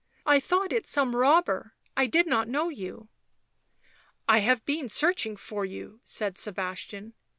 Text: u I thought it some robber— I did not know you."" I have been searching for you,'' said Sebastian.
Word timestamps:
u 0.25 0.31
I 0.31 0.39
thought 0.39 0.73
it 0.73 0.87
some 0.87 1.15
robber— 1.15 1.75
I 1.95 2.07
did 2.07 2.25
not 2.25 2.47
know 2.47 2.69
you."" 2.69 3.07
I 4.35 4.39
have 4.39 4.65
been 4.65 4.89
searching 4.89 5.35
for 5.37 5.63
you,'' 5.63 5.99
said 6.03 6.39
Sebastian. 6.39 7.13